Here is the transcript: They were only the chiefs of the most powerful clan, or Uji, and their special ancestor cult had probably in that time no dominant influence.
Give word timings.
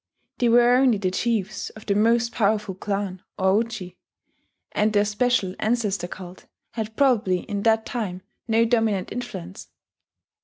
They 0.39 0.49
were 0.49 0.77
only 0.77 0.97
the 0.97 1.11
chiefs 1.11 1.69
of 1.69 1.85
the 1.85 1.93
most 1.93 2.31
powerful 2.31 2.73
clan, 2.73 3.21
or 3.37 3.61
Uji, 3.61 3.97
and 4.71 4.91
their 4.91 5.05
special 5.05 5.53
ancestor 5.59 6.07
cult 6.07 6.47
had 6.71 6.97
probably 6.97 7.41
in 7.41 7.61
that 7.61 7.85
time 7.85 8.23
no 8.47 8.65
dominant 8.65 9.11
influence. 9.11 9.67